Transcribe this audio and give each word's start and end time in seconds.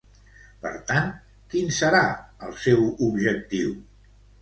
Per 0.63 0.71
tant, 0.91 1.11
quin 1.53 1.71
serà 1.81 2.01
el 2.49 2.59
seu 2.67 2.85
objectiu? 3.11 3.81